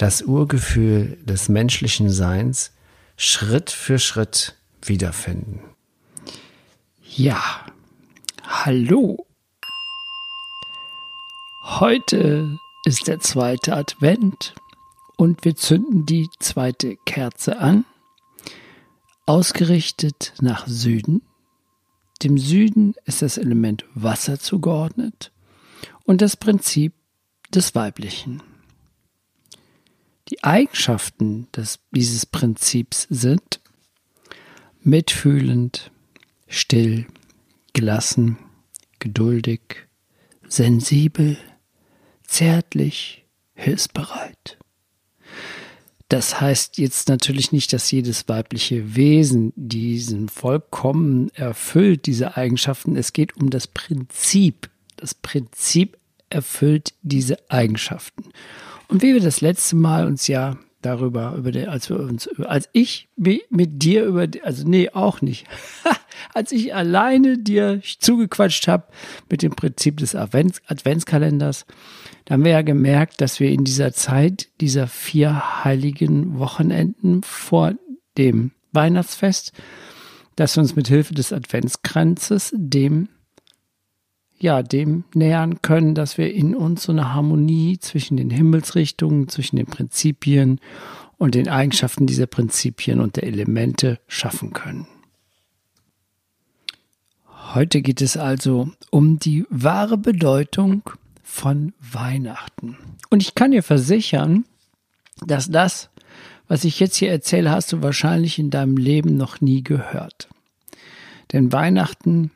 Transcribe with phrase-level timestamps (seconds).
[0.00, 2.72] das Urgefühl des menschlichen Seins
[3.18, 5.60] Schritt für Schritt wiederfinden.
[7.02, 7.66] Ja,
[8.42, 9.26] hallo.
[11.64, 14.54] Heute ist der zweite Advent
[15.18, 17.84] und wir zünden die zweite Kerze an,
[19.26, 21.20] ausgerichtet nach Süden.
[22.22, 25.30] Dem Süden ist das Element Wasser zugeordnet
[26.04, 26.94] und das Prinzip
[27.52, 28.42] des Weiblichen.
[30.30, 33.60] Die Eigenschaften des, dieses Prinzips sind
[34.80, 35.90] mitfühlend,
[36.46, 37.06] still,
[37.72, 38.38] gelassen,
[39.00, 39.60] geduldig,
[40.46, 41.36] sensibel,
[42.24, 44.58] zärtlich, hilfsbereit.
[46.08, 52.96] Das heißt jetzt natürlich nicht, dass jedes weibliche Wesen diesen vollkommen erfüllt, diese Eigenschaften.
[52.96, 54.70] Es geht um das Prinzip.
[54.96, 58.24] Das Prinzip erfüllt diese Eigenschaften.
[58.90, 62.68] Und wie wir das letzte Mal uns ja darüber, über den, als wir uns, als
[62.72, 65.46] ich mit dir über, also nee, auch nicht,
[66.34, 68.84] als ich alleine dir zugequatscht habe
[69.30, 71.66] mit dem Prinzip des Advents, Adventskalenders,
[72.24, 77.74] da haben wir ja gemerkt, dass wir in dieser Zeit dieser vier heiligen Wochenenden vor
[78.18, 79.52] dem Weihnachtsfest,
[80.34, 83.08] dass wir uns mit Hilfe des Adventskranzes dem
[84.40, 89.56] ja, dem nähern können, dass wir in uns so eine Harmonie zwischen den Himmelsrichtungen, zwischen
[89.56, 90.60] den Prinzipien
[91.18, 94.86] und den Eigenschaften dieser Prinzipien und der Elemente schaffen können.
[97.52, 100.82] Heute geht es also um die wahre Bedeutung
[101.22, 102.78] von Weihnachten.
[103.10, 104.44] Und ich kann dir versichern,
[105.26, 105.90] dass das,
[106.48, 110.28] was ich jetzt hier erzähle, hast du wahrscheinlich in deinem Leben noch nie gehört.
[111.32, 112.30] Denn Weihnachten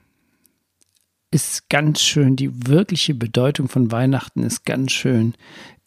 [1.34, 5.34] ist ganz schön, die wirkliche Bedeutung von Weihnachten ist ganz schön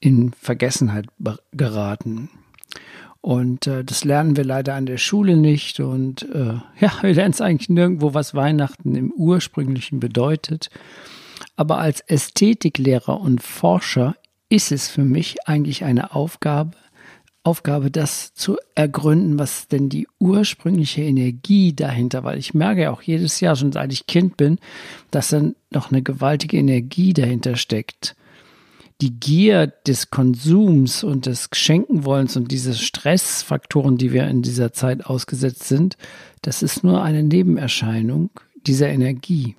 [0.01, 1.07] in Vergessenheit
[1.53, 2.29] geraten.
[3.21, 5.79] Und äh, das lernen wir leider an der Schule nicht.
[5.79, 10.69] Und äh, ja, wir lernen es eigentlich nirgendwo, was Weihnachten im ursprünglichen bedeutet.
[11.55, 14.15] Aber als Ästhetiklehrer und Forscher
[14.49, 16.71] ist es für mich eigentlich eine Aufgabe,
[17.47, 23.01] Aufgabe, das zu ergründen, was denn die ursprüngliche Energie dahinter, weil ich merke ja auch
[23.01, 24.59] jedes Jahr, schon seit ich Kind bin,
[25.11, 28.17] dass dann noch eine gewaltige Energie dahinter steckt.
[28.99, 35.05] Die Gier des Konsums und des Geschenkenwollens und diese Stressfaktoren, die wir in dieser Zeit
[35.05, 35.95] ausgesetzt sind,
[36.41, 38.29] das ist nur eine Nebenerscheinung
[38.65, 39.55] dieser Energie,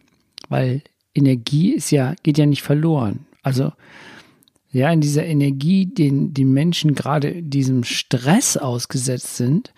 [0.51, 0.83] weil
[1.15, 3.21] Energie ist ja, geht ja nicht verloren.
[3.43, 3.73] Also
[4.71, 9.73] ja, in dieser Energie, den die Menschen gerade diesem Stress ausgesetzt sind,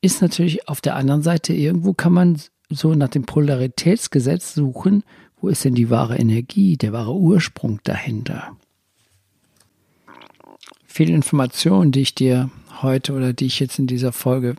[0.00, 5.04] ist natürlich auf der anderen Seite irgendwo kann man so nach dem Polaritätsgesetz suchen,
[5.40, 8.56] wo ist denn die wahre Energie, der wahre Ursprung dahinter?
[10.86, 12.50] Viele Informationen, die ich dir
[12.80, 14.56] heute oder die ich jetzt in dieser Folge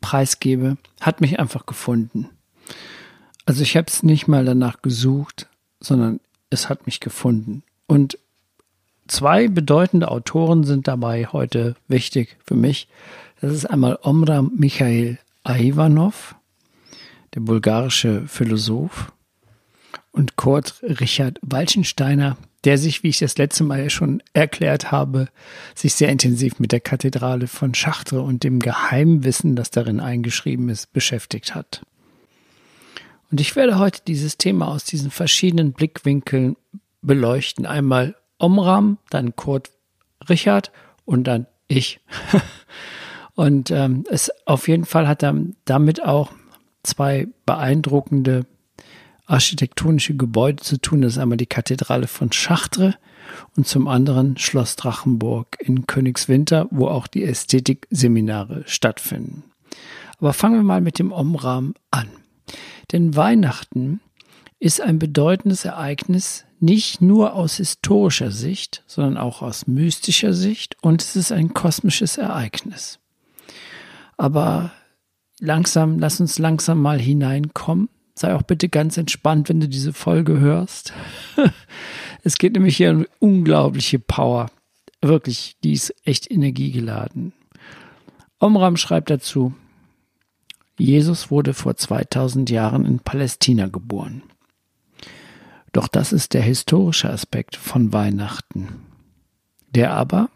[0.00, 2.28] preisgebe, hat mich einfach gefunden.
[3.44, 5.48] Also ich habe es nicht mal danach gesucht,
[5.80, 7.62] sondern es hat mich gefunden.
[7.86, 8.18] Und
[9.08, 12.88] Zwei bedeutende Autoren sind dabei heute wichtig für mich.
[13.40, 16.34] Das ist einmal Omram Michael Ivanov,
[17.34, 19.12] der bulgarische Philosoph,
[20.16, 25.28] und Kurt Richard Walchensteiner, der sich, wie ich das letzte Mal schon erklärt habe,
[25.74, 30.92] sich sehr intensiv mit der Kathedrale von Chartres und dem Geheimwissen, das darin eingeschrieben ist,
[30.92, 31.82] beschäftigt hat.
[33.30, 36.56] Und ich werde heute dieses Thema aus diesen verschiedenen Blickwinkeln
[37.02, 37.66] beleuchten.
[37.66, 39.70] Einmal Omram, dann Kurt
[40.28, 40.72] Richard
[41.04, 42.00] und dann ich.
[43.34, 45.34] und ähm, es auf jeden Fall hat er
[45.64, 46.32] damit auch
[46.82, 48.46] zwei beeindruckende
[49.26, 51.02] architektonische Gebäude zu tun.
[51.02, 52.94] Das ist einmal die Kathedrale von Chartres
[53.56, 59.44] und zum anderen Schloss Drachenburg in Königswinter, wo auch die Ästhetikseminare stattfinden.
[60.18, 62.08] Aber fangen wir mal mit dem Omram an.
[62.92, 64.00] Denn Weihnachten
[64.58, 71.02] ist ein bedeutendes Ereignis nicht nur aus historischer Sicht, sondern auch aus mystischer Sicht und
[71.02, 72.98] es ist ein kosmisches Ereignis.
[74.16, 74.72] Aber
[75.40, 77.88] langsam, lass uns langsam mal hineinkommen.
[78.14, 80.94] Sei auch bitte ganz entspannt, wenn du diese Folge hörst.
[82.22, 84.50] es geht nämlich hier um unglaubliche Power.
[85.02, 87.32] wirklich, die ist echt energiegeladen.
[88.38, 89.54] Omram schreibt dazu,
[90.78, 94.22] Jesus wurde vor 2000 Jahren in Palästina geboren.
[95.76, 98.68] Doch das ist der historische Aspekt von Weihnachten,
[99.68, 100.30] der aber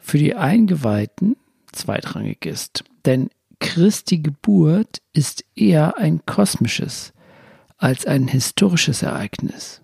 [0.00, 1.36] für die Eingeweihten
[1.70, 2.82] zweitrangig ist.
[3.04, 3.30] Denn
[3.60, 7.12] Christi Geburt ist eher ein kosmisches
[7.76, 9.80] als ein historisches Ereignis.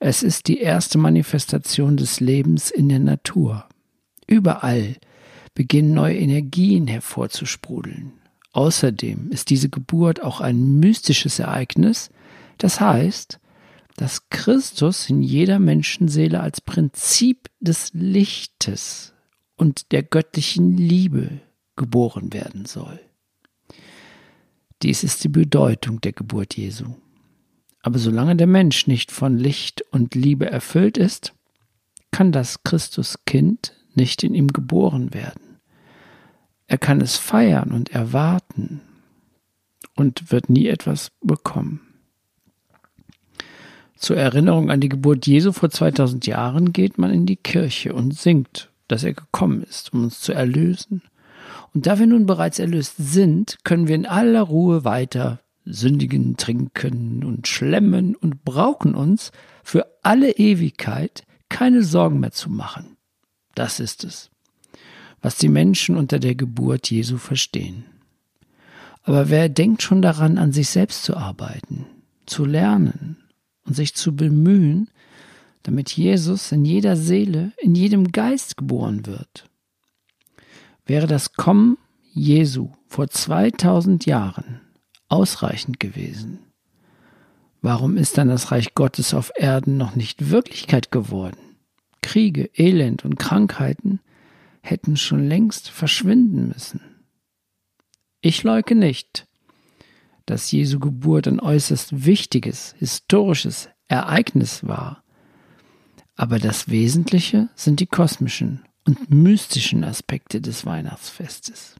[0.00, 3.68] Es ist die erste Manifestation des Lebens in der Natur.
[4.26, 4.96] Überall
[5.54, 8.14] beginnen neue Energien hervorzusprudeln.
[8.50, 12.10] Außerdem ist diese Geburt auch ein mystisches Ereignis,
[12.58, 13.40] das heißt,
[13.96, 19.12] dass Christus in jeder Menschenseele als Prinzip des Lichtes
[19.56, 21.40] und der göttlichen Liebe
[21.74, 23.00] geboren werden soll.
[24.82, 26.94] Dies ist die Bedeutung der Geburt Jesu.
[27.82, 31.34] Aber solange der Mensch nicht von Licht und Liebe erfüllt ist,
[32.12, 35.58] kann das Christuskind nicht in ihm geboren werden.
[36.66, 38.82] Er kann es feiern und erwarten
[39.96, 41.87] und wird nie etwas bekommen.
[43.98, 48.14] Zur Erinnerung an die Geburt Jesu vor 2000 Jahren geht man in die Kirche und
[48.14, 51.02] singt, dass er gekommen ist, um uns zu erlösen.
[51.74, 57.24] Und da wir nun bereits erlöst sind, können wir in aller Ruhe weiter sündigen, trinken
[57.24, 59.32] und schlemmen und brauchen uns
[59.64, 62.96] für alle Ewigkeit keine Sorgen mehr zu machen.
[63.56, 64.30] Das ist es,
[65.20, 67.84] was die Menschen unter der Geburt Jesu verstehen.
[69.02, 71.86] Aber wer denkt schon daran, an sich selbst zu arbeiten,
[72.26, 73.16] zu lernen
[73.68, 74.90] und sich zu bemühen,
[75.62, 79.48] damit Jesus in jeder Seele, in jedem Geist geboren wird?
[80.86, 81.78] Wäre das Kommen
[82.12, 84.60] Jesu vor 2000 Jahren
[85.08, 86.40] ausreichend gewesen.
[87.60, 91.38] Warum ist dann das Reich Gottes auf Erden noch nicht Wirklichkeit geworden?
[92.02, 94.00] Kriege, Elend und Krankheiten
[94.62, 96.80] hätten schon längst verschwinden müssen.
[98.20, 99.27] Ich leuge nicht,
[100.30, 105.02] dass Jesu Geburt ein äußerst wichtiges, historisches Ereignis war.
[106.16, 111.76] Aber das Wesentliche sind die kosmischen und mystischen Aspekte des Weihnachtsfestes.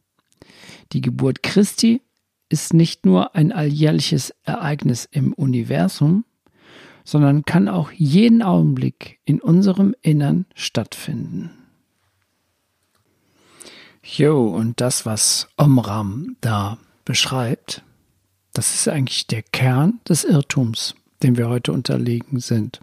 [0.93, 2.01] Die Geburt Christi
[2.49, 6.25] ist nicht nur ein alljährliches Ereignis im Universum,
[7.05, 11.51] sondern kann auch jeden Augenblick in unserem Innern stattfinden.
[14.03, 17.83] Jo, und das, was Omram da beschreibt,
[18.59, 22.81] das ist eigentlich der Kern des Irrtums, dem wir heute unterlegen sind.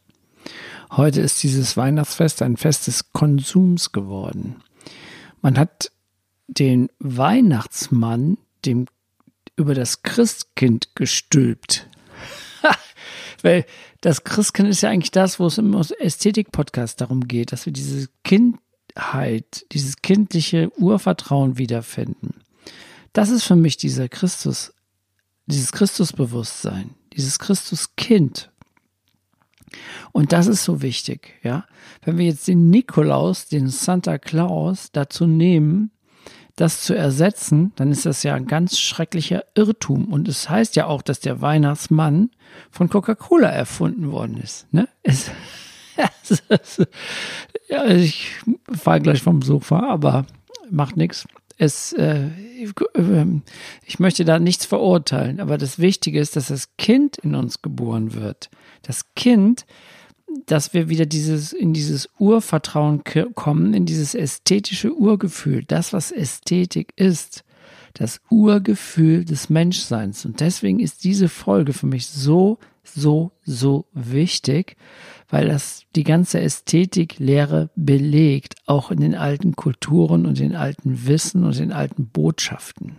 [0.92, 4.64] Heute ist dieses Weihnachtsfest ein Fest des Konsums geworden.
[5.42, 5.92] Man hat
[6.48, 8.86] den Weihnachtsmann dem
[9.58, 11.90] über das Christkind gestülpt.
[13.42, 13.66] Weil
[14.00, 18.08] das Christkind ist ja eigentlich das, wo es im Ästhetik-Podcast darum geht, dass wir diese
[18.24, 22.36] Kindheit, dieses kindliche Urvertrauen wiederfinden.
[23.12, 24.72] Das ist für mich dieser Christus,
[25.48, 28.52] dieses Christusbewusstsein, dieses Christuskind.
[30.12, 31.66] Und das ist so wichtig, ja.
[32.04, 35.92] Wenn wir jetzt den Nikolaus, den Santa Claus dazu nehmen,
[36.56, 40.06] das zu ersetzen, dann ist das ja ein ganz schrecklicher Irrtum.
[40.06, 42.30] Und es heißt ja auch, dass der Weihnachtsmann
[42.72, 44.72] von Coca-Cola erfunden worden ist.
[44.72, 44.88] Ne?
[45.04, 45.32] Es,
[47.70, 48.42] ja, ich
[48.72, 50.26] fahre gleich vom Sofa, aber
[50.70, 51.28] macht nichts.
[51.58, 52.30] Es, äh,
[53.86, 58.14] ich möchte da nichts verurteilen, aber das Wichtige ist, dass das Kind in uns geboren
[58.14, 58.50] wird.
[58.82, 59.66] Das Kind
[60.46, 63.04] dass wir wieder dieses, in dieses Urvertrauen
[63.36, 67.44] kommen, in dieses ästhetische Urgefühl, das, was Ästhetik ist,
[67.94, 70.26] das Urgefühl des Menschseins.
[70.26, 74.76] Und deswegen ist diese Folge für mich so, so, so wichtig,
[75.30, 81.44] weil das die ganze Ästhetiklehre belegt, auch in den alten Kulturen und den alten Wissen
[81.44, 82.96] und den alten Botschaften.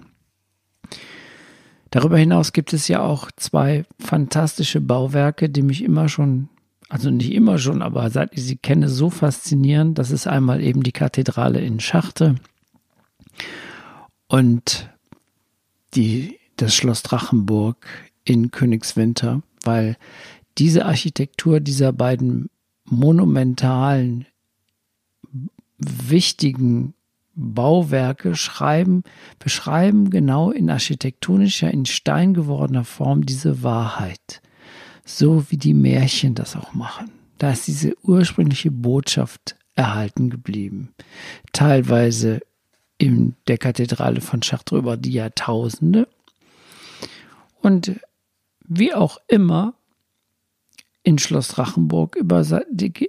[1.90, 6.48] Darüber hinaus gibt es ja auch zwei fantastische Bauwerke, die mich immer schon
[6.88, 9.98] also nicht immer schon, aber seit ich sie kenne, so faszinierend.
[9.98, 12.36] Das ist einmal eben die Kathedrale in Schachte
[14.28, 14.88] und
[15.94, 17.86] die, das Schloss Drachenburg
[18.24, 19.96] in Königswinter, weil
[20.58, 22.48] diese Architektur dieser beiden
[22.84, 24.26] monumentalen,
[25.78, 26.94] wichtigen
[27.34, 29.02] Bauwerke schreiben,
[29.38, 34.40] beschreiben genau in architektonischer, in Stein gewordener Form diese Wahrheit
[35.06, 37.10] so wie die Märchen das auch machen.
[37.38, 40.92] Da ist diese ursprüngliche Botschaft erhalten geblieben.
[41.52, 42.40] Teilweise
[42.98, 46.08] in der Kathedrale von Chartres über die Jahrtausende.
[47.60, 48.00] Und
[48.66, 49.74] wie auch immer,
[51.06, 52.44] in Schloss Drachenburg über,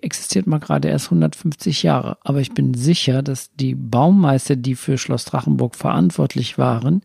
[0.04, 2.20] existiert mal gerade erst 150 Jahre.
[2.22, 7.02] Aber ich bin sicher, dass die Baumeister, die für Schloss Drachenburg verantwortlich waren,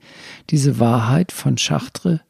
[0.51, 2.21] diese Wahrheit von Schachtre,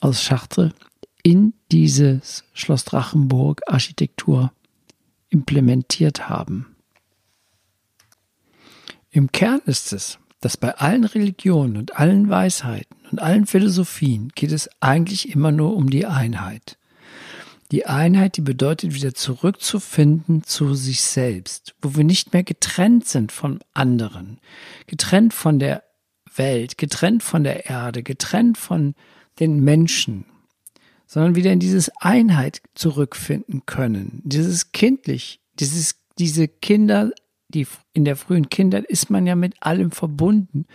[0.00, 0.74] aus Schachtre
[1.22, 4.52] in dieses Schloss Drachenburg Architektur
[5.30, 6.76] implementiert haben.
[9.10, 14.52] Im Kern ist es, dass bei allen Religionen und allen Weisheiten und allen Philosophien geht
[14.52, 16.76] es eigentlich immer nur um die Einheit.
[17.70, 23.30] Die Einheit, die bedeutet wieder zurückzufinden zu sich selbst, wo wir nicht mehr getrennt sind
[23.30, 24.40] von anderen,
[24.86, 25.82] getrennt von der
[26.34, 28.94] Welt, getrennt von der Erde, getrennt von
[29.38, 30.24] den Menschen,
[31.06, 37.12] sondern wieder in dieses Einheit zurückfinden können, dieses kindlich, dieses, diese Kinder,
[37.48, 40.66] die in der frühen Kindheit ist man ja mit allem verbunden.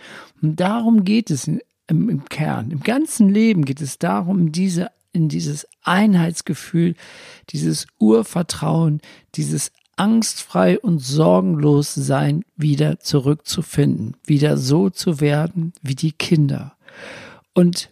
[0.42, 2.70] Und darum geht es im, im Kern.
[2.70, 6.94] Im ganzen Leben geht es darum, diese in dieses Einheitsgefühl,
[7.50, 9.00] dieses Urvertrauen,
[9.34, 16.76] dieses angstfrei und sorgenlos sein wieder zurückzufinden, wieder so zu werden wie die Kinder.
[17.54, 17.90] Und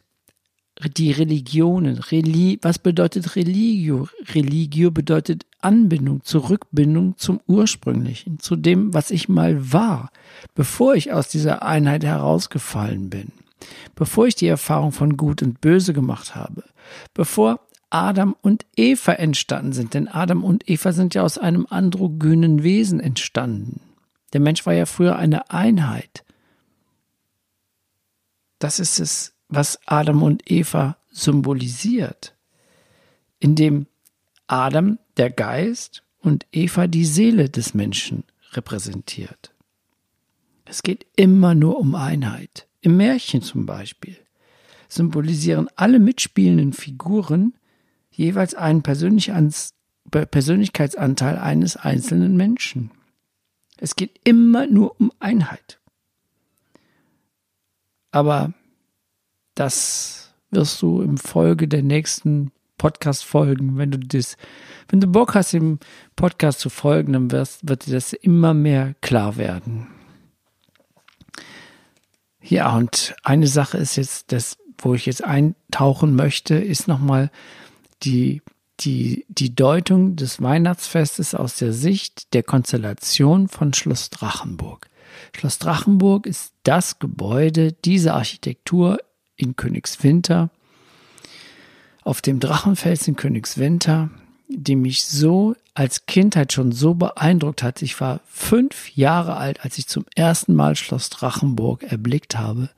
[0.96, 4.08] die Religionen, Reli was bedeutet Religio?
[4.34, 10.10] Religio bedeutet Anbindung, Zurückbindung zum Ursprünglichen, zu dem, was ich mal war,
[10.56, 13.28] bevor ich aus dieser Einheit herausgefallen bin
[13.94, 16.64] bevor ich die Erfahrung von Gut und Böse gemacht habe,
[17.14, 22.62] bevor Adam und Eva entstanden sind, denn Adam und Eva sind ja aus einem androgynen
[22.62, 23.80] Wesen entstanden.
[24.32, 26.24] Der Mensch war ja früher eine Einheit.
[28.58, 32.34] Das ist es, was Adam und Eva symbolisiert,
[33.38, 33.86] indem
[34.46, 39.52] Adam der Geist und Eva die Seele des Menschen repräsentiert.
[40.64, 42.66] Es geht immer nur um Einheit.
[42.82, 44.16] Im Märchen zum Beispiel
[44.88, 47.54] symbolisieren alle mitspielenden Figuren
[48.10, 52.90] jeweils einen Persönlichkeitsanteil eines einzelnen Menschen.
[53.78, 55.80] Es geht immer nur um Einheit.
[58.10, 58.52] Aber
[59.54, 64.36] das wirst du im Folge der nächsten Podcast-Folgen, wenn du das,
[64.88, 65.78] wenn du Bock hast, dem
[66.16, 69.86] Podcast zu folgen, dann wirst, wird dir das immer mehr klar werden.
[72.42, 77.30] Ja, und eine Sache ist jetzt, das, wo ich jetzt eintauchen möchte, ist nochmal
[78.02, 78.42] die,
[78.80, 84.88] die, die Deutung des Weihnachtsfestes aus der Sicht der Konstellation von Schloss Drachenburg.
[85.36, 88.98] Schloss Drachenburg ist das Gebäude, diese Architektur
[89.36, 90.50] in Königswinter,
[92.02, 94.10] auf dem Drachenfels in Königswinter,
[94.48, 97.80] die mich so als Kindheit schon so beeindruckt hat.
[97.82, 102.68] Ich war fünf Jahre alt, als ich zum ersten Mal Schloss Drachenburg erblickt habe.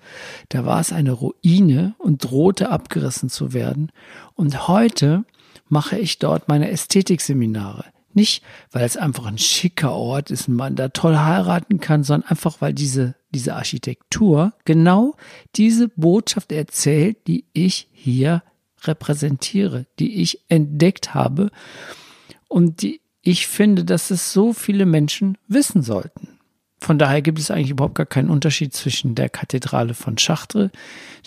[0.48, 3.90] Da war es eine Ruine und drohte abgerissen zu werden.
[4.34, 5.24] Und heute
[5.68, 7.84] mache ich dort meine Ästhetikseminare.
[8.12, 12.30] Nicht, weil es einfach ein schicker Ort ist und man da toll heiraten kann, sondern
[12.30, 15.16] einfach, weil diese, diese Architektur genau
[15.56, 18.44] diese Botschaft erzählt, die ich hier
[18.86, 21.50] repräsentiere, die ich entdeckt habe
[22.48, 26.38] und die ich finde, dass es so viele Menschen wissen sollten.
[26.78, 30.70] Von daher gibt es eigentlich überhaupt gar keinen Unterschied zwischen der Kathedrale von Chartres,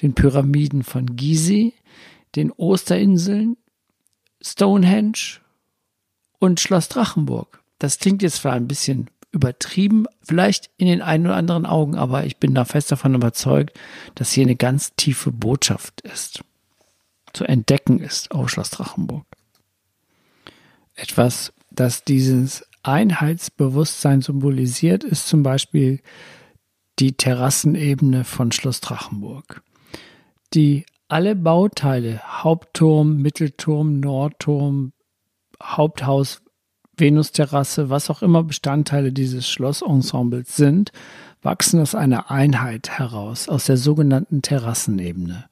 [0.02, 1.74] den Pyramiden von Gizeh,
[2.36, 3.58] den Osterinseln,
[4.40, 5.40] Stonehenge
[6.38, 7.64] und Schloss Drachenburg.
[7.80, 12.26] Das klingt jetzt zwar ein bisschen übertrieben, vielleicht in den einen oder anderen Augen, aber
[12.26, 13.78] ich bin da fest davon überzeugt,
[14.14, 16.44] dass hier eine ganz tiefe Botschaft ist
[17.34, 19.25] zu entdecken ist auf Schloss Drachenburg.
[20.96, 26.01] Etwas, das dieses Einheitsbewusstsein symbolisiert, ist zum Beispiel
[27.00, 29.62] die Terrassenebene von Schloss Drachenburg,
[30.53, 34.93] die alle Bauteile, Hauptturm, Mittelturm, Nordturm,
[35.62, 36.41] Haupthaus,
[36.98, 40.91] Venusterrasse, was auch immer Bestandteile dieses Schlossensembles sind,
[41.41, 45.46] wachsen aus einer Einheit heraus, aus der sogenannten Terrassenebene.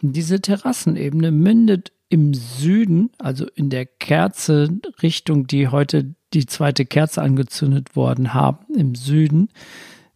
[0.00, 7.22] Diese Terrassenebene mündet im Süden, also in der Kerze Richtung, die heute die zweite Kerze
[7.22, 9.48] angezündet worden haben, im Süden,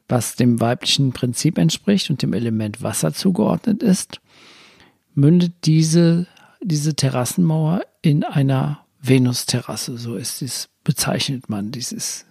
[0.08, 4.20] was dem weiblichen Prinzip entspricht und dem Element Wasser zugeordnet ist,
[5.14, 6.26] mündet diese,
[6.62, 9.98] diese Terrassenmauer in einer Venusterrasse.
[9.98, 12.26] So ist es, bezeichnet man dieses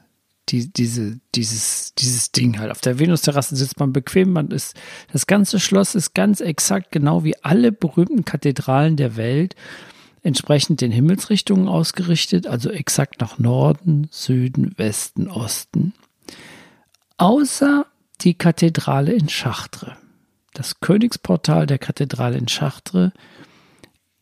[0.51, 2.72] die, diese, dieses, dieses Ding halt.
[2.72, 4.75] Auf der Venusterrasse sitzt man bequem, man ist,
[5.12, 9.55] das ganze Schloss ist ganz exakt genau wie alle berühmten Kathedralen der Welt
[10.24, 15.93] entsprechend den Himmelsrichtungen ausgerichtet, also exakt nach Norden, Süden, Westen, Osten.
[17.17, 17.88] Außer
[18.22, 19.93] die Kathedrale in Chartres.
[20.53, 23.12] Das Königsportal der Kathedrale in Chartres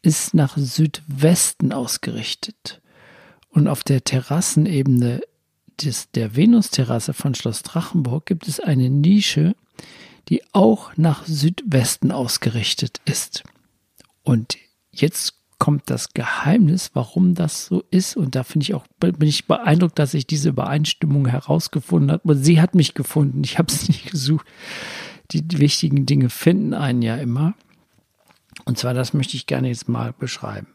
[0.01, 2.81] ist nach Südwesten ausgerichtet.
[3.49, 5.21] Und auf der Terrassenebene
[5.83, 9.55] des, der Venusterrasse von Schloss Drachenburg gibt es eine Nische,
[10.27, 13.43] die auch nach Südwesten ausgerichtet ist.
[14.23, 14.57] Und
[14.91, 18.15] jetzt kommt das Geheimnis, warum das so ist.
[18.15, 22.35] Und da finde ich auch, bin ich beeindruckt, dass ich diese Übereinstimmung herausgefunden habe.
[22.35, 23.43] Sie hat mich gefunden.
[23.43, 24.47] Ich habe es nicht gesucht.
[25.31, 27.53] Die wichtigen Dinge finden einen ja immer.
[28.65, 30.67] Und zwar, das möchte ich gerne jetzt mal beschreiben.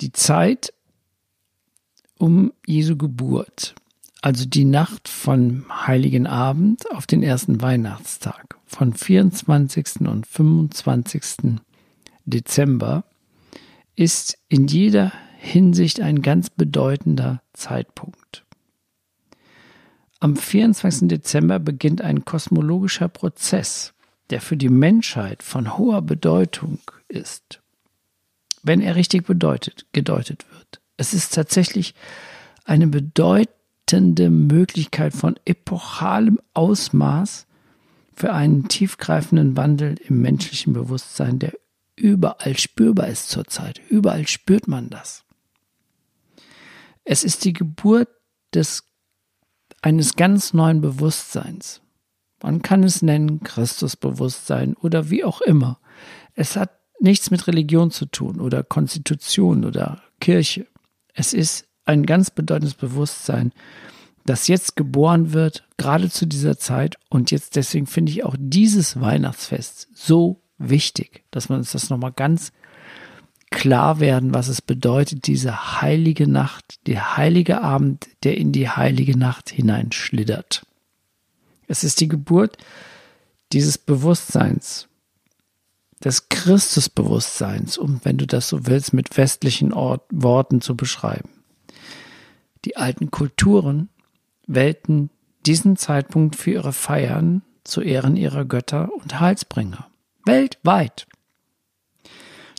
[0.00, 0.72] Die Zeit
[2.20, 3.74] um Jesu Geburt,
[4.20, 10.00] also die Nacht von Heiligen Abend auf den ersten Weihnachtstag, von 24.
[10.02, 11.60] und 25.
[12.26, 13.04] Dezember,
[13.96, 18.44] ist in jeder Hinsicht ein ganz bedeutender Zeitpunkt.
[20.20, 21.08] Am 24.
[21.08, 23.94] Dezember beginnt ein kosmologischer Prozess,
[24.28, 27.62] der für die Menschheit von hoher Bedeutung ist,
[28.62, 30.80] wenn er richtig bedeutet, gedeutet wird.
[31.00, 31.94] Es ist tatsächlich
[32.66, 37.46] eine bedeutende Möglichkeit von epochalem Ausmaß
[38.12, 41.54] für einen tiefgreifenden Wandel im menschlichen Bewusstsein, der
[41.96, 43.80] überall spürbar ist zurzeit.
[43.88, 45.24] Überall spürt man das.
[47.04, 48.10] Es ist die Geburt
[48.52, 48.84] des,
[49.80, 51.80] eines ganz neuen Bewusstseins.
[52.42, 55.80] Man kann es nennen Christusbewusstsein oder wie auch immer.
[56.34, 60.66] Es hat nichts mit Religion zu tun oder Konstitution oder Kirche.
[61.14, 63.52] Es ist ein ganz bedeutendes Bewusstsein,
[64.26, 66.96] das jetzt geboren wird, gerade zu dieser Zeit.
[67.08, 72.12] Und jetzt deswegen finde ich auch dieses Weihnachtsfest so wichtig, dass man uns das nochmal
[72.12, 72.52] ganz
[73.50, 79.18] klar werden, was es bedeutet, diese heilige Nacht, der heilige Abend, der in die heilige
[79.18, 80.64] Nacht hineinschlittert.
[81.66, 82.58] Es ist die Geburt
[83.52, 84.88] dieses Bewusstseins,
[86.02, 91.30] des Christusbewusstseins, um, wenn du das so willst, mit westlichen Ort, Worten zu beschreiben.
[92.64, 93.88] Die alten Kulturen
[94.46, 95.10] wählten
[95.46, 99.88] diesen Zeitpunkt für ihre Feiern zu Ehren ihrer Götter und Heilsbringer.
[100.24, 101.06] Weltweit.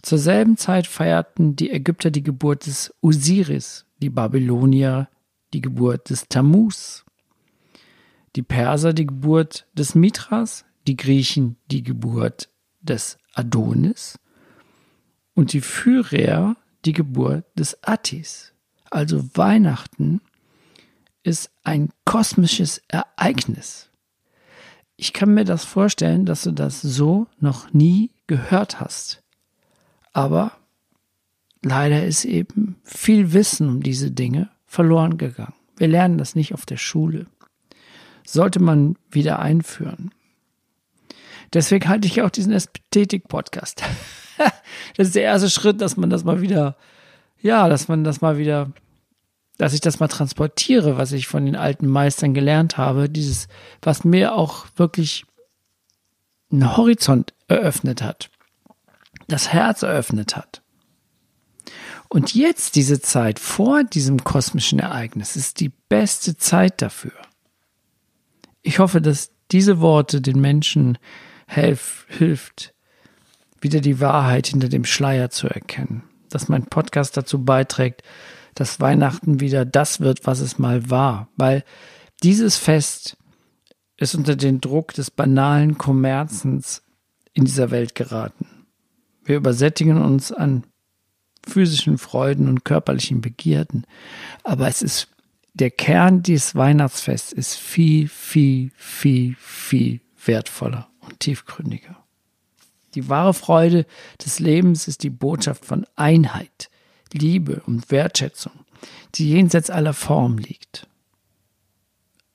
[0.01, 5.09] Zur selben Zeit feierten die Ägypter die Geburt des Osiris, die Babylonier
[5.53, 7.05] die Geburt des Tammuz,
[8.35, 12.49] die Perser die Geburt des Mithras, die Griechen die Geburt
[12.81, 14.19] des Adonis
[15.33, 18.53] und die Führer die Geburt des Attis.
[18.89, 20.21] Also Weihnachten
[21.23, 23.89] ist ein kosmisches Ereignis.
[24.97, 29.23] Ich kann mir das vorstellen, dass du das so noch nie gehört hast.
[30.13, 30.51] Aber
[31.63, 35.53] leider ist eben viel Wissen um diese Dinge verloren gegangen.
[35.77, 37.27] Wir lernen das nicht auf der Schule
[38.31, 40.11] sollte man wieder einführen.
[41.53, 43.83] Deswegen halte ich auch diesen Ästhetik-Podcast.
[44.97, 46.77] das ist der erste Schritt, dass man das mal wieder,
[47.41, 48.71] ja, dass man das mal wieder,
[49.57, 53.09] dass ich das mal transportiere, was ich von den alten Meistern gelernt habe.
[53.09, 53.47] Dieses,
[53.81, 55.25] was mir auch wirklich
[56.51, 58.29] einen Horizont eröffnet hat,
[59.27, 60.61] das Herz eröffnet hat.
[62.07, 67.13] Und jetzt diese Zeit vor diesem kosmischen Ereignis ist die beste Zeit dafür.
[68.61, 70.97] Ich hoffe, dass diese Worte den Menschen
[71.51, 72.73] helf, hilft,
[73.59, 76.03] wieder die Wahrheit hinter dem Schleier zu erkennen.
[76.29, 78.03] Dass mein Podcast dazu beiträgt,
[78.55, 81.27] dass Weihnachten wieder das wird, was es mal war.
[81.35, 81.63] Weil
[82.23, 83.17] dieses Fest
[83.97, 86.83] ist unter den Druck des banalen Kommerzens
[87.33, 88.47] in dieser Welt geraten.
[89.23, 90.63] Wir übersättigen uns an
[91.45, 93.85] physischen Freuden und körperlichen Begierden.
[94.43, 95.09] Aber es ist
[95.53, 101.97] der Kern dieses Weihnachtsfests ist viel, viel, viel, viel wertvoller und tiefgründiger.
[102.95, 103.85] Die wahre Freude
[104.23, 106.69] des Lebens ist die Botschaft von Einheit,
[107.13, 108.53] Liebe und Wertschätzung,
[109.15, 110.87] die jenseits aller Form liegt.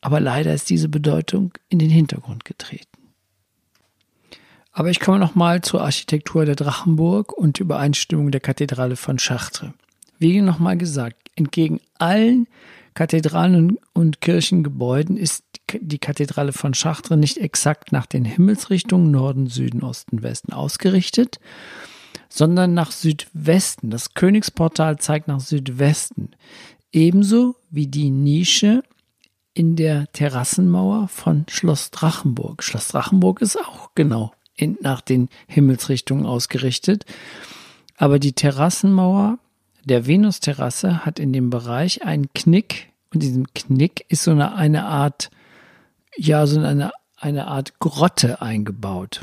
[0.00, 2.87] Aber leider ist diese Bedeutung in den Hintergrund getreten.
[4.72, 9.70] Aber ich komme nochmal zur Architektur der Drachenburg und Übereinstimmung der Kathedrale von Chartres.
[10.18, 12.46] Wie nochmal gesagt, entgegen allen
[12.92, 19.83] Kathedralen und Kirchengebäuden ist die Kathedrale von Chartres nicht exakt nach den Himmelsrichtungen Norden, Süden,
[19.83, 21.40] Osten, Westen ausgerichtet,
[22.29, 23.90] sondern nach Südwesten.
[23.90, 26.31] Das Königsportal zeigt nach Südwesten.
[26.92, 28.83] Ebenso wie die Nische
[29.55, 32.62] in der Terrassenmauer von Schloss Drachenburg.
[32.62, 37.05] Schloss Drachenburg ist auch genau in, nach den Himmelsrichtungen ausgerichtet.
[37.96, 39.38] Aber die Terrassenmauer
[39.85, 44.85] der Venusterrasse hat in dem Bereich einen Knick und diesem Knick ist so eine, eine
[44.85, 45.31] Art,
[46.16, 49.22] ja, so eine, eine Art Grotte eingebaut.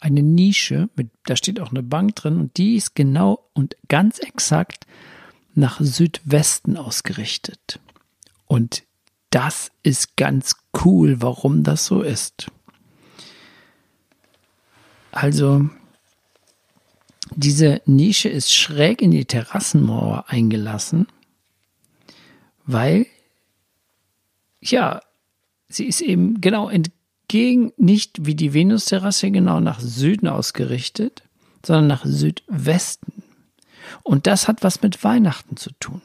[0.00, 4.18] eine Nische, mit, da steht auch eine Bank drin und die ist genau und ganz
[4.18, 4.86] exakt
[5.54, 7.80] nach Südwesten ausgerichtet.
[8.46, 8.82] Und
[9.28, 12.50] das ist ganz cool, warum das so ist.
[15.12, 15.68] Also,
[17.34, 21.06] diese Nische ist schräg in die Terrassenmauer eingelassen,
[22.64, 23.06] weil,
[24.60, 25.00] ja,
[25.70, 31.22] sie ist eben genau entgegen, nicht wie die Venusterrasse genau nach Süden ausgerichtet,
[31.64, 33.22] sondern nach Südwesten.
[34.02, 36.02] Und das hat was mit Weihnachten zu tun.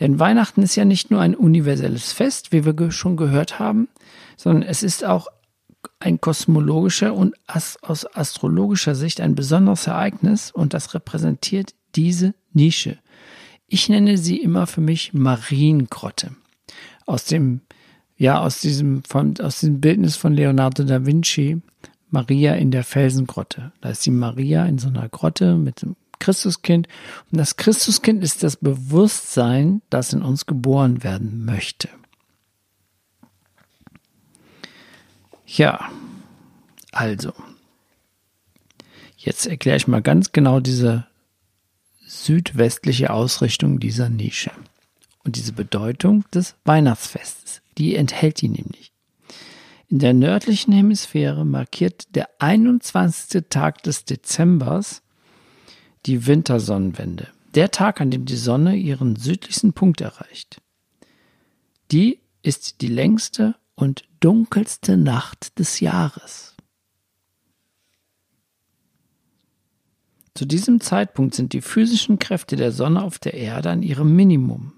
[0.00, 3.88] Denn Weihnachten ist ja nicht nur ein universelles Fest, wie wir schon gehört haben,
[4.36, 5.28] sondern es ist auch
[6.00, 12.98] ein kosmologischer und aus astrologischer Sicht ein besonderes Ereignis und das repräsentiert diese Nische.
[13.66, 16.34] Ich nenne sie immer für mich Mariengrotte.
[17.06, 17.60] Aus dem,
[18.16, 21.60] ja, aus diesem, von, aus diesem Bildnis von Leonardo da Vinci,
[22.10, 23.72] Maria in der Felsengrotte.
[23.80, 26.88] Da ist die Maria in so einer Grotte mit dem Christuskind.
[27.30, 31.88] Und das Christuskind ist das Bewusstsein, das in uns geboren werden möchte.
[35.46, 35.90] Ja,
[36.92, 37.32] also,
[39.16, 41.06] jetzt erkläre ich mal ganz genau diese
[42.06, 44.52] südwestliche Ausrichtung dieser Nische
[45.24, 47.63] und diese Bedeutung des Weihnachtsfestes.
[47.78, 48.92] Die enthält die nämlich.
[49.88, 53.44] In der nördlichen Hemisphäre markiert der 21.
[53.48, 55.02] Tag des Dezembers
[56.06, 60.60] die Wintersonnenwende, der Tag, an dem die Sonne ihren südlichsten Punkt erreicht.
[61.92, 66.54] Die ist die längste und dunkelste Nacht des Jahres.
[70.34, 74.72] Zu diesem Zeitpunkt sind die physischen Kräfte der Sonne auf der Erde an ihrem Minimum,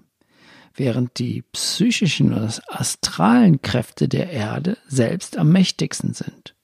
[0.77, 6.55] während die psychischen oder astralen Kräfte der Erde selbst am mächtigsten sind.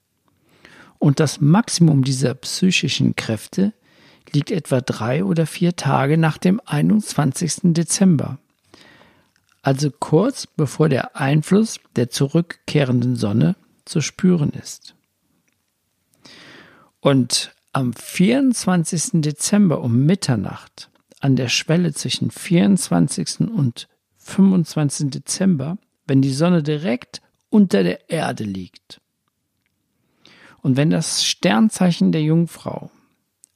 [0.98, 3.74] Und das Maximum dieser psychischen Kräfte
[4.32, 7.74] liegt etwa drei oder vier Tage nach dem 21.
[7.74, 8.38] Dezember
[9.64, 14.94] also kurz bevor der Einfluss der zurückkehrenden Sonne zu spüren ist.
[17.00, 19.22] Und am 24.
[19.22, 23.40] Dezember um Mitternacht an der Schwelle zwischen 24.
[23.40, 23.88] und
[24.24, 25.10] 25.
[25.10, 29.00] Dezember, wenn die Sonne direkt unter der Erde liegt.
[30.62, 32.90] Und wenn das Sternzeichen der Jungfrau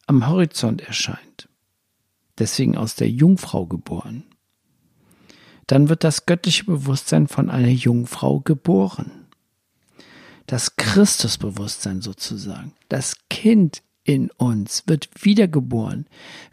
[0.06, 1.48] am Horizont erscheint,
[2.38, 4.24] deswegen aus der Jungfrau geboren,
[5.66, 9.26] dann wird das göttliche Bewusstsein von einer Jungfrau geboren.
[10.46, 16.06] Das Christusbewusstsein sozusagen, das Kind in uns wird wiedergeboren.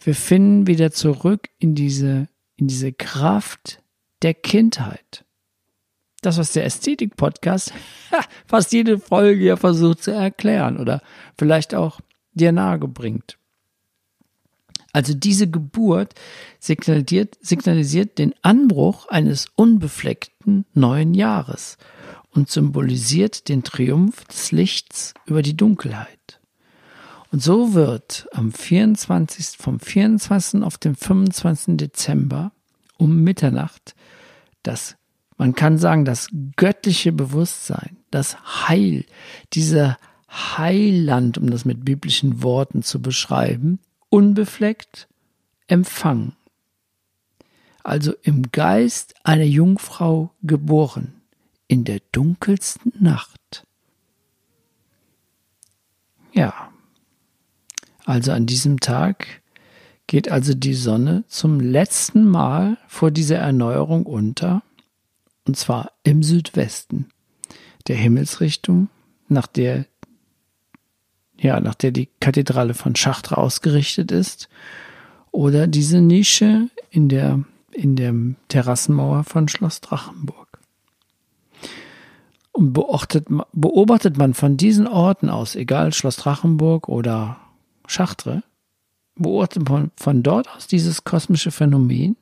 [0.04, 3.82] Wir finden wieder zurück in diese, in diese Kraft
[4.22, 5.26] der Kindheit.
[6.22, 7.74] Das, was der Ästhetik-Podcast
[8.48, 11.02] fast jede Folge ja versucht zu erklären oder
[11.38, 12.00] vielleicht auch
[12.34, 13.38] dir nahegebringt.
[14.92, 16.14] Also diese Geburt
[16.60, 21.78] signalisiert, signalisiert den Anbruch eines unbefleckten neuen Jahres
[22.32, 26.40] und symbolisiert den Triumph des Lichts über die Dunkelheit.
[27.32, 29.58] Und so wird am 24.
[29.58, 30.64] vom 24.
[30.64, 31.76] auf den 25.
[31.76, 32.54] Dezember
[32.98, 33.96] um Mitternacht
[34.66, 34.98] das,
[35.38, 39.06] man kann sagen, das göttliche Bewusstsein, das Heil,
[39.54, 39.98] dieser
[40.30, 43.80] Heiland, um das mit biblischen Worten zu beschreiben,
[44.10, 45.08] unbefleckt
[45.68, 46.36] empfangen.
[47.84, 51.22] Also im Geist einer Jungfrau geboren,
[51.68, 53.66] in der dunkelsten Nacht.
[56.34, 56.72] Ja,
[58.06, 59.42] also an diesem Tag
[60.08, 64.64] geht also die Sonne zum letzten Mal vor dieser Erneuerung unter,
[65.48, 67.10] und zwar im Südwesten
[67.88, 68.90] der Himmelsrichtung,
[69.28, 69.86] nach der
[71.40, 74.50] ja, nach der die Kathedrale von Chartres ausgerichtet ist,
[75.32, 78.14] oder diese Nische in der, in der
[78.48, 80.60] Terrassenmauer von Schloss Drachenburg.
[82.54, 87.38] Und beobachtet, beobachtet man von diesen Orten aus, egal Schloss Drachenburg oder
[87.86, 88.44] Chartres,
[89.16, 92.18] beobachtet man von dort aus dieses kosmische Phänomen,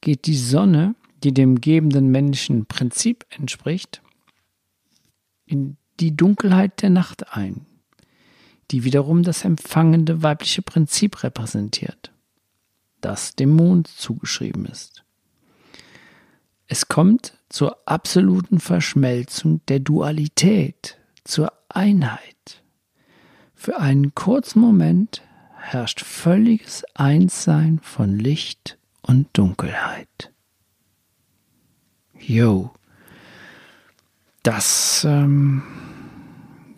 [0.00, 4.02] geht die Sonne, die dem gebenden männlichen Prinzip entspricht,
[5.46, 7.66] in die Dunkelheit der Nacht ein
[8.72, 12.10] die wiederum das empfangende weibliche Prinzip repräsentiert,
[13.02, 15.04] das dem Mond zugeschrieben ist.
[16.66, 22.62] Es kommt zur absoluten Verschmelzung der Dualität, zur Einheit.
[23.54, 25.22] Für einen kurzen Moment
[25.62, 30.32] herrscht völliges Einssein von Licht und Dunkelheit.
[32.18, 32.70] Jo,
[34.42, 35.62] das, ähm,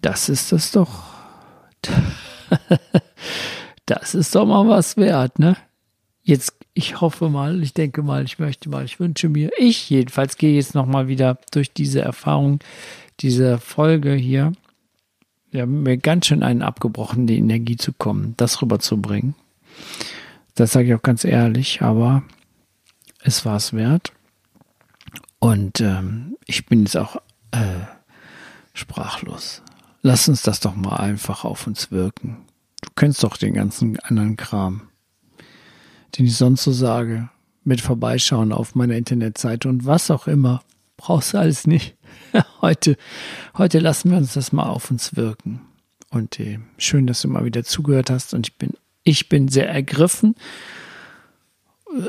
[0.01, 1.15] das ist es doch
[3.87, 5.57] das ist doch mal was wert, ne?
[6.23, 10.37] Jetzt, ich hoffe mal, ich denke mal, ich möchte mal, ich wünsche mir, ich jedenfalls
[10.37, 12.61] gehe jetzt nochmal wieder durch diese Erfahrung,
[13.21, 14.53] diese Folge hier.
[15.55, 19.37] Wir haben mir ganz schön einen abgebrochen, die Energie zu kommen, das rüberzubringen.
[20.57, 22.25] Das sage ich auch ganz ehrlich, aber
[23.23, 24.13] es war es wert.
[25.39, 27.19] Und ähm, ich bin jetzt auch
[27.53, 27.85] äh,
[28.73, 29.63] sprachlos.
[30.03, 32.39] Lass uns das doch mal einfach auf uns wirken.
[32.83, 34.89] Du kennst doch den ganzen anderen Kram,
[36.19, 37.29] den ich sonst so sage,
[37.63, 40.65] mit Vorbeischauen auf meiner Internetseite und was auch immer.
[40.97, 41.95] Brauchst du alles nicht.
[42.61, 42.97] heute,
[43.57, 45.61] heute lassen wir uns das mal auf uns wirken.
[46.11, 48.35] Und äh, schön, dass du mal wieder zugehört hast.
[48.35, 48.71] Und ich bin,
[49.03, 50.37] ich bin sehr ergriffen.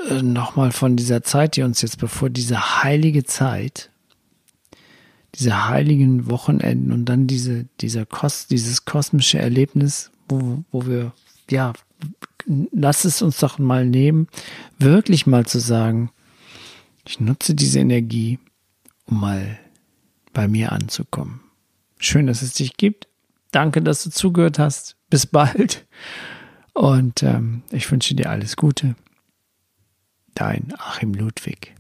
[0.10, 3.90] Äh, Nochmal von dieser Zeit, die uns jetzt bevor, diese heilige Zeit,
[5.36, 11.12] diese heiligen Wochenenden und dann diese, dieser Kos, dieses kosmische Erlebnis, wo, wo wir,
[11.50, 11.74] ja,
[12.72, 14.28] lass es uns doch mal nehmen,
[14.78, 16.12] wirklich mal zu sagen,
[17.08, 18.40] ich nutze diese Energie,
[19.06, 19.60] um mal
[20.36, 21.40] bei mir anzukommen.
[21.98, 23.08] Schön, dass es dich gibt.
[23.52, 24.98] Danke, dass du zugehört hast.
[25.10, 25.88] Bis bald.
[26.74, 28.96] Und ähm, ich wünsche dir alles Gute.
[30.36, 31.74] Dein Achim Ludwig.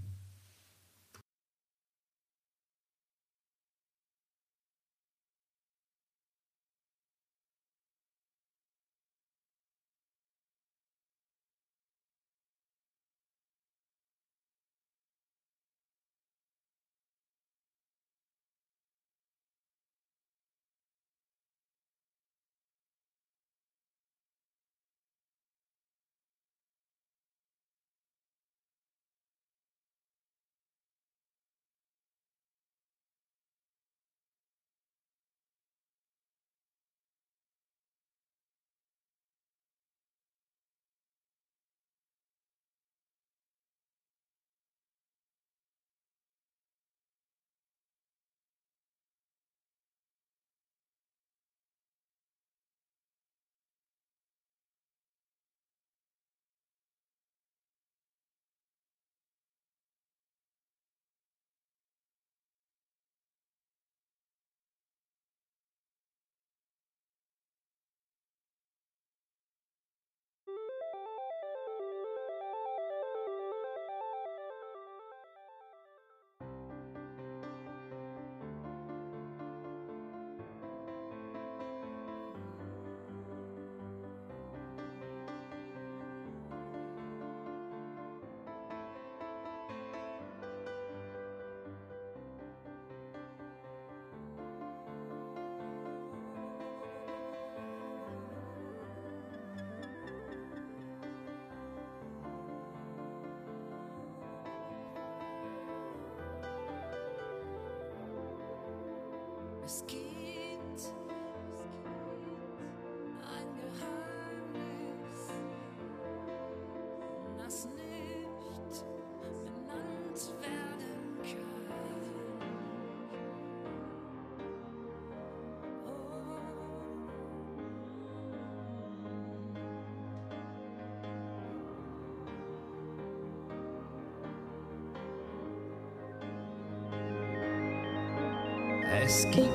[139.05, 139.47] Es gibt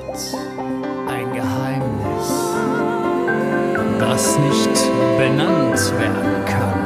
[1.09, 2.55] ein Geheimnis,
[3.99, 6.80] das nicht benannt werden kann.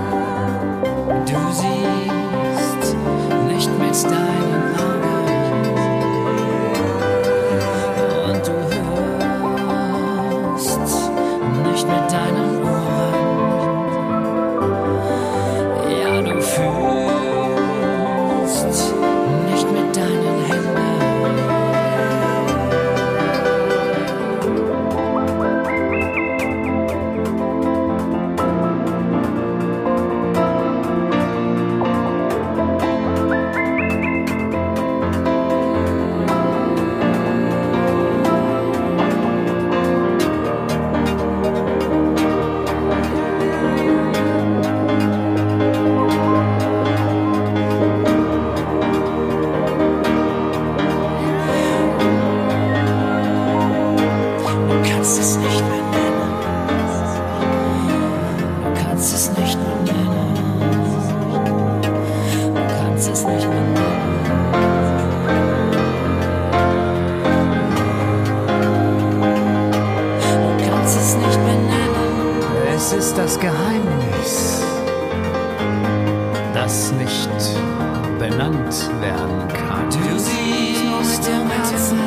[78.83, 79.89] Benannt werden kann.
[79.89, 81.99] Du siehst im Herzen,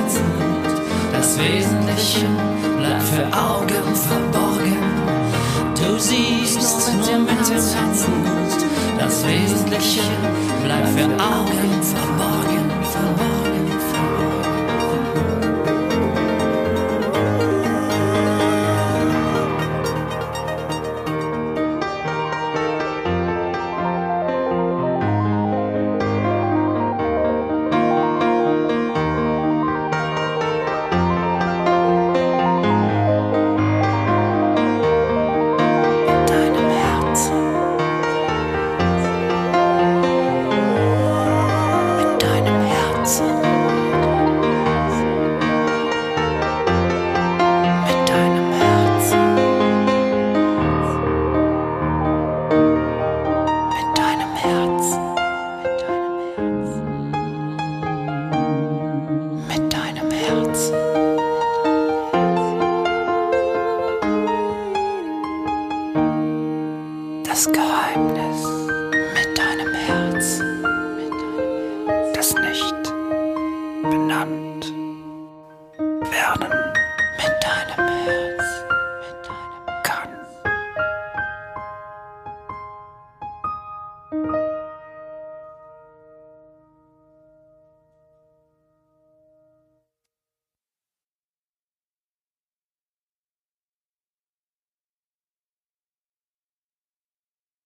[1.13, 2.27] das Wesentliche
[2.79, 4.48] bleibt für Augen verborgen.